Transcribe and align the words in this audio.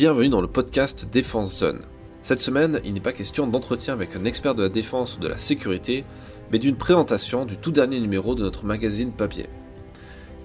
Bienvenue 0.00 0.30
dans 0.30 0.40
le 0.40 0.48
podcast 0.48 1.06
Défense 1.12 1.58
Zone. 1.58 1.80
Cette 2.22 2.40
semaine, 2.40 2.80
il 2.86 2.94
n'est 2.94 3.00
pas 3.00 3.12
question 3.12 3.46
d'entretien 3.46 3.92
avec 3.92 4.16
un 4.16 4.24
expert 4.24 4.54
de 4.54 4.62
la 4.62 4.70
défense 4.70 5.18
ou 5.18 5.20
de 5.20 5.28
la 5.28 5.36
sécurité, 5.36 6.06
mais 6.50 6.58
d'une 6.58 6.78
présentation 6.78 7.44
du 7.44 7.58
tout 7.58 7.70
dernier 7.70 8.00
numéro 8.00 8.34
de 8.34 8.42
notre 8.42 8.64
magazine 8.64 9.12
papier. 9.12 9.50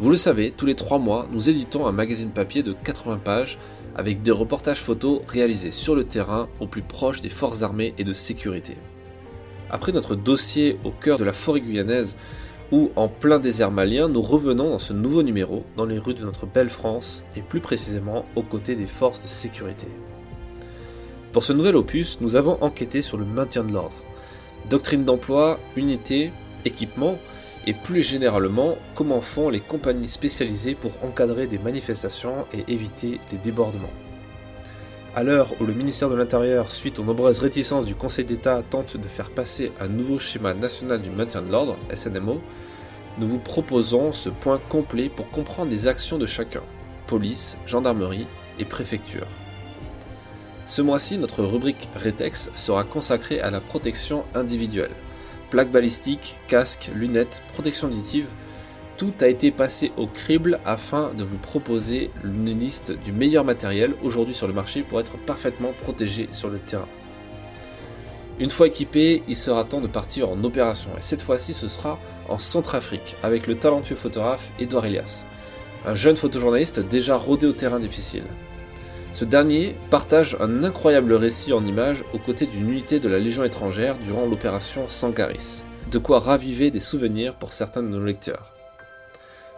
Vous 0.01 0.09
le 0.09 0.17
savez, 0.17 0.51
tous 0.51 0.65
les 0.65 0.75
trois 0.75 0.99
mois, 0.99 1.29
nous 1.31 1.49
éditons 1.49 1.87
un 1.87 1.93
magazine 1.93 2.31
papier 2.31 2.63
de 2.63 2.73
80 2.73 3.19
pages 3.23 3.57
avec 3.95 4.21
des 4.23 4.31
reportages 4.31 4.81
photos 4.81 5.21
réalisés 5.25 5.71
sur 5.71 5.95
le 5.95 6.03
terrain 6.03 6.49
au 6.59 6.67
plus 6.67 6.81
proche 6.81 7.21
des 7.21 7.29
forces 7.29 7.63
armées 7.63 7.93
et 7.97 8.03
de 8.03 8.11
sécurité. 8.11 8.75
Après 9.69 9.93
notre 9.93 10.15
dossier 10.15 10.79
au 10.83 10.91
cœur 10.91 11.17
de 11.17 11.23
la 11.23 11.31
forêt 11.31 11.61
guyanaise, 11.61 12.17
où, 12.71 12.91
en 12.95 13.07
plein 13.07 13.39
désert 13.39 13.71
malien, 13.71 14.07
nous 14.07 14.21
revenons 14.21 14.69
dans 14.71 14.79
ce 14.79 14.93
nouveau 14.93 15.23
numéro 15.23 15.63
dans 15.77 15.85
les 15.85 15.99
rues 15.99 16.13
de 16.13 16.23
notre 16.23 16.45
belle 16.45 16.69
France 16.69 17.23
et 17.35 17.41
plus 17.41 17.59
précisément 17.59 18.25
aux 18.35 18.43
côtés 18.43 18.75
des 18.75 18.87
forces 18.87 19.21
de 19.21 19.27
sécurité. 19.27 19.87
Pour 21.31 21.43
ce 21.43 21.53
nouvel 21.53 21.75
opus, 21.75 22.19
nous 22.21 22.35
avons 22.35 22.57
enquêté 22.61 23.01
sur 23.01 23.17
le 23.17 23.25
maintien 23.25 23.63
de 23.63 23.73
l'ordre, 23.73 23.97
doctrine 24.69 25.03
d'emploi, 25.03 25.59
unité, 25.75 26.31
équipement 26.63 27.17
et 27.67 27.73
plus 27.73 28.03
généralement 28.03 28.75
comment 28.93 29.21
font 29.21 29.49
les 29.49 29.59
compagnies 29.59 30.07
spécialisées 30.07 30.75
pour 30.75 30.91
encadrer 31.03 31.47
des 31.47 31.59
manifestations 31.59 32.45
et 32.53 32.71
éviter 32.71 33.19
les 33.31 33.37
débordements. 33.37 33.89
À 35.17 35.23
l'heure 35.23 35.53
où 35.61 35.65
le 35.65 35.73
ministère 35.73 36.09
de 36.09 36.15
l'Intérieur, 36.15 36.69
suite 36.73 36.99
aux 36.99 37.03
nombreuses 37.05 37.39
réticences 37.39 37.85
du 37.85 37.95
Conseil 37.95 38.25
d'État, 38.25 38.61
tente 38.69 38.97
de 38.97 39.07
faire 39.07 39.29
passer 39.29 39.71
un 39.79 39.87
nouveau 39.87 40.19
schéma 40.19 40.53
national 40.53 41.01
du 41.01 41.09
maintien 41.09 41.41
de 41.41 41.49
l'ordre, 41.49 41.77
SNMO, 41.93 42.41
nous 43.17 43.25
vous 43.25 43.39
proposons 43.39 44.11
ce 44.11 44.27
point 44.27 44.59
complet 44.67 45.07
pour 45.07 45.29
comprendre 45.29 45.71
les 45.71 45.87
actions 45.87 46.17
de 46.17 46.25
chacun, 46.25 46.63
police, 47.07 47.57
gendarmerie 47.65 48.27
et 48.59 48.65
préfecture. 48.65 49.25
Ce 50.65 50.81
mois-ci, 50.81 51.17
notre 51.17 51.45
rubrique 51.45 51.87
Rétex 51.95 52.49
sera 52.53 52.83
consacrée 52.83 53.39
à 53.39 53.51
la 53.51 53.61
protection 53.61 54.25
individuelle. 54.33 54.97
Plaques 55.49 55.71
balistiques, 55.71 56.39
casques, 56.49 56.91
lunettes, 56.93 57.41
protection 57.53 57.87
auditive, 57.87 58.27
tout 58.97 59.13
a 59.21 59.27
été 59.27 59.51
passé 59.51 59.91
au 59.97 60.07
crible 60.07 60.59
afin 60.65 61.13
de 61.13 61.23
vous 61.23 61.37
proposer 61.37 62.11
une 62.23 62.57
liste 62.57 62.91
du 62.91 63.11
meilleur 63.11 63.43
matériel 63.43 63.93
aujourd'hui 64.03 64.33
sur 64.33 64.47
le 64.47 64.53
marché 64.53 64.83
pour 64.83 64.99
être 64.99 65.17
parfaitement 65.25 65.73
protégé 65.83 66.27
sur 66.31 66.49
le 66.49 66.59
terrain. 66.59 66.87
Une 68.39 68.49
fois 68.49 68.67
équipé, 68.67 69.23
il 69.27 69.37
sera 69.37 69.63
temps 69.63 69.79
de 69.79 69.87
partir 69.87 70.29
en 70.29 70.43
opération 70.43 70.89
et 70.97 71.01
cette 71.01 71.21
fois-ci 71.21 71.53
ce 71.53 71.67
sera 71.67 71.99
en 72.27 72.37
Centrafrique 72.37 73.15
avec 73.23 73.47
le 73.47 73.55
talentueux 73.55 73.95
photographe 73.95 74.51
Edouard 74.59 74.85
Elias, 74.85 75.25
un 75.85 75.95
jeune 75.95 76.17
photojournaliste 76.17 76.81
déjà 76.81 77.15
rodé 77.15 77.47
au 77.47 77.53
terrain 77.53 77.79
difficile. 77.79 78.25
Ce 79.13 79.23
dernier 79.23 79.77
partage 79.89 80.35
un 80.41 80.63
incroyable 80.65 81.13
récit 81.13 81.53
en 81.53 81.65
images 81.65 82.03
aux 82.13 82.19
côtés 82.19 82.45
d'une 82.45 82.69
unité 82.69 82.99
de 82.99 83.07
la 83.07 83.19
Légion 83.19 83.45
étrangère 83.45 83.97
durant 83.99 84.25
l'opération 84.25 84.89
Sangaris, 84.89 85.63
de 85.89 85.97
quoi 85.97 86.19
raviver 86.19 86.71
des 86.71 86.81
souvenirs 86.81 87.35
pour 87.35 87.53
certains 87.53 87.83
de 87.83 87.87
nos 87.87 88.03
lecteurs. 88.03 88.54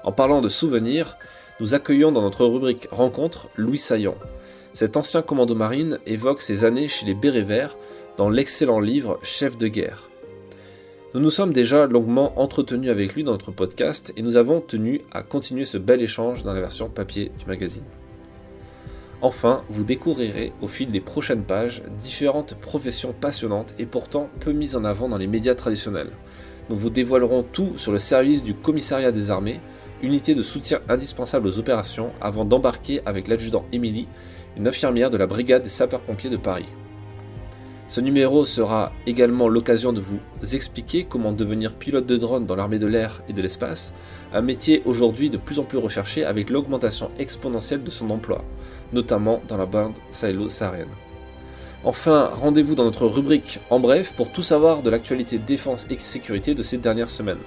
En 0.07 0.13
parlant 0.13 0.39
de 0.39 0.47
souvenirs, 0.47 1.17
nous 1.59 1.75
accueillons 1.75 2.13
dans 2.13 2.21
notre 2.21 2.45
rubrique 2.45 2.87
Rencontre 2.91 3.49
Louis 3.57 3.77
Saillant. 3.77 4.15
Cet 4.71 4.95
ancien 4.95 5.21
commando 5.21 5.53
marine 5.53 5.99
évoque 6.05 6.41
ses 6.41 6.63
années 6.63 6.87
chez 6.87 7.05
les 7.05 7.13
Bérets 7.13 7.41
Verts 7.41 7.75
dans 8.15 8.29
l'excellent 8.29 8.79
livre 8.79 9.19
Chef 9.21 9.57
de 9.57 9.67
guerre. 9.67 10.09
Nous 11.13 11.19
nous 11.19 11.29
sommes 11.29 11.51
déjà 11.51 11.87
longuement 11.87 12.39
entretenus 12.39 12.89
avec 12.89 13.15
lui 13.15 13.25
dans 13.25 13.33
notre 13.33 13.51
podcast 13.51 14.13
et 14.15 14.21
nous 14.21 14.37
avons 14.37 14.61
tenu 14.61 15.01
à 15.11 15.23
continuer 15.23 15.65
ce 15.65 15.77
bel 15.77 16.01
échange 16.01 16.43
dans 16.43 16.53
la 16.53 16.61
version 16.61 16.87
papier 16.87 17.33
du 17.37 17.45
magazine. 17.45 17.83
Enfin, 19.21 19.63
vous 19.67 19.83
découvrirez 19.83 20.53
au 20.61 20.67
fil 20.67 20.87
des 20.87 21.01
prochaines 21.01 21.43
pages 21.43 21.83
différentes 21.97 22.55
professions 22.55 23.13
passionnantes 23.19 23.75
et 23.77 23.85
pourtant 23.85 24.29
peu 24.39 24.53
mises 24.53 24.77
en 24.77 24.85
avant 24.85 25.09
dans 25.09 25.17
les 25.17 25.27
médias 25.27 25.55
traditionnels. 25.55 26.11
Nous 26.69 26.75
vous 26.75 26.89
dévoilerons 26.89 27.43
tout 27.43 27.73
sur 27.77 27.91
le 27.91 27.99
service 27.99 28.43
du 28.43 28.53
commissariat 28.53 29.11
des 29.11 29.31
armées, 29.31 29.61
unité 30.01 30.35
de 30.35 30.41
soutien 30.41 30.79
indispensable 30.89 31.47
aux 31.47 31.59
opérations, 31.59 32.11
avant 32.21 32.45
d'embarquer 32.45 33.01
avec 33.05 33.27
l'adjudant 33.27 33.65
Émilie, 33.71 34.07
une 34.57 34.67
infirmière 34.67 35.09
de 35.09 35.17
la 35.17 35.27
brigade 35.27 35.63
des 35.63 35.69
sapeurs-pompiers 35.69 36.29
de 36.29 36.37
Paris. 36.37 36.67
Ce 37.87 38.01
numéro 38.01 38.45
sera 38.45 38.91
également 39.05 39.47
l'occasion 39.47 39.93
de 39.93 40.01
vous 40.01 40.19
expliquer 40.53 41.05
comment 41.05 41.31
devenir 41.31 41.73
pilote 41.73 42.05
de 42.05 42.17
drone 42.17 42.45
dans 42.45 42.57
l'armée 42.57 42.79
de 42.79 42.87
l'air 42.87 43.23
et 43.29 43.33
de 43.33 43.41
l'espace, 43.41 43.93
un 44.33 44.41
métier 44.41 44.81
aujourd'hui 44.85 45.29
de 45.29 45.37
plus 45.37 45.57
en 45.57 45.63
plus 45.63 45.77
recherché 45.77 46.25
avec 46.25 46.49
l'augmentation 46.49 47.11
exponentielle 47.17 47.83
de 47.83 47.89
son 47.91 48.09
emploi, 48.09 48.43
notamment 48.91 49.41
dans 49.47 49.55
la 49.55 49.65
bande 49.65 49.95
sahélo-saharienne. 50.11 50.89
Enfin, 51.85 52.29
rendez-vous 52.33 52.75
dans 52.75 52.83
notre 52.83 53.05
rubrique 53.05 53.59
En 53.69 53.79
bref 53.79 54.13
pour 54.17 54.31
tout 54.31 54.41
savoir 54.41 54.81
de 54.81 54.89
l'actualité 54.89 55.37
défense 55.37 55.87
et 55.89 55.97
sécurité 55.97 56.55
de 56.55 56.63
ces 56.63 56.77
dernières 56.77 57.09
semaines. 57.09 57.37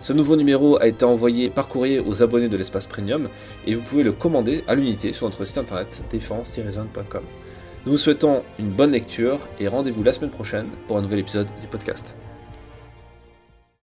Ce 0.00 0.12
nouveau 0.12 0.36
numéro 0.36 0.80
a 0.80 0.86
été 0.86 1.04
envoyé 1.04 1.50
par 1.50 1.68
courrier 1.68 2.00
aux 2.00 2.22
abonnés 2.22 2.48
de 2.48 2.56
l'espace 2.56 2.86
premium 2.86 3.28
et 3.66 3.74
vous 3.74 3.82
pouvez 3.82 4.02
le 4.02 4.12
commander 4.12 4.64
à 4.66 4.74
l'unité 4.74 5.12
sur 5.12 5.26
notre 5.26 5.44
site 5.44 5.58
internet 5.58 6.02
défense-zone.com. 6.10 7.22
Nous 7.86 7.92
vous 7.92 7.98
souhaitons 7.98 8.42
une 8.58 8.70
bonne 8.70 8.92
lecture 8.92 9.48
et 9.58 9.68
rendez-vous 9.68 10.02
la 10.02 10.12
semaine 10.12 10.30
prochaine 10.30 10.68
pour 10.86 10.96
un 10.96 11.02
nouvel 11.02 11.20
épisode 11.20 11.48
du 11.60 11.66
podcast. 11.66 12.14